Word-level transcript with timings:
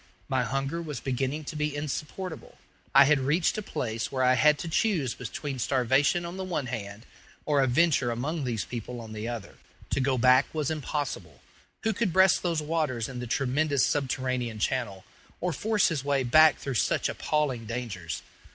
My 0.27 0.41
hunger 0.43 0.81
was 0.81 0.99
beginning 0.99 1.43
to 1.43 1.55
be 1.55 1.75
insupportable. 1.75 2.57
I 2.95 3.03
had 3.05 3.19
reached 3.19 3.55
a 3.59 3.61
place 3.61 4.11
where 4.11 4.23
I 4.23 4.33
had 4.33 4.57
to 4.57 4.67
choose 4.67 5.13
between 5.13 5.59
starvation 5.59 6.25
on 6.25 6.37
the 6.37 6.43
one 6.43 6.65
hand, 6.65 7.05
or 7.45 7.61
a 7.61 7.67
venture 7.67 8.09
among 8.09 8.43
these 8.43 8.65
people 8.65 8.99
on 8.99 9.13
the 9.13 9.27
other. 9.27 9.57
To 9.91 9.99
go 9.99 10.17
back 10.17 10.47
was 10.55 10.71
impossible. 10.71 11.41
Who 11.83 11.93
could 11.93 12.11
breast 12.11 12.41
those 12.41 12.63
waters 12.63 13.07
in 13.07 13.19
the 13.19 13.27
tremendous 13.27 13.85
subterranean 13.85 14.57
channel, 14.57 15.05
or 15.39 15.53
force 15.53 15.89
his 15.89 16.03
way 16.03 16.23
back 16.23 16.55
through 16.57 16.73
such 16.81 17.07
appalling 17.07 17.67
dangers? 17.67 18.23